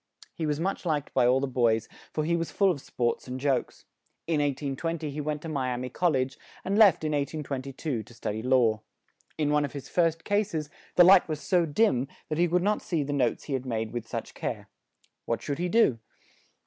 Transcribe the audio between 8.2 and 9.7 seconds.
y law. In one